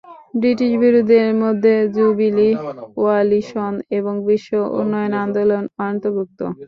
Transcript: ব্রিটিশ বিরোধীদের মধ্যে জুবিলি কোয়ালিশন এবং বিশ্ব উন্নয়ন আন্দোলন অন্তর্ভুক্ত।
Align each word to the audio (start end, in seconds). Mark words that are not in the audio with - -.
ব্রিটিশ 0.33 0.71
বিরোধীদের 0.81 1.29
মধ্যে 1.43 1.73
জুবিলি 1.95 2.49
কোয়ালিশন 2.95 3.73
এবং 3.97 4.13
বিশ্ব 4.27 4.49
উন্নয়ন 4.79 5.13
আন্দোলন 5.23 5.63
অন্তর্ভুক্ত। 5.85 6.39